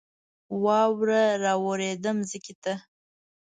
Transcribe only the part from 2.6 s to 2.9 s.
ته